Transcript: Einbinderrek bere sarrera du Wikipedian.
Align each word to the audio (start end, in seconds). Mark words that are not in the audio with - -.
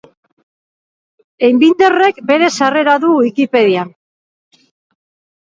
Einbinderrek 1.47 2.23
bere 2.31 2.49
sarrera 2.61 2.97
du 3.05 3.13
Wikipedian. 3.19 3.95